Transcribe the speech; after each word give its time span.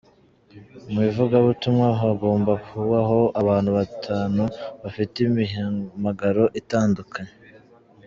Mu 0.91 0.99
ivugabutumwa 1.09 1.87
hagomba 2.01 2.51
kubaho 2.65 3.19
abantu 3.41 3.69
batanu 3.79 4.43
bafite 4.81 5.15
imihamagaro 5.27 6.43
itandukanye 6.61 7.35